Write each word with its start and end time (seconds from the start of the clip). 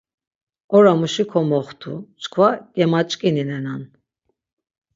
Oramuşi 0.75 1.23
komoxtu, 1.31 1.93
çkva 2.21 2.49
gemaç̌ǩininenan. 2.75 3.83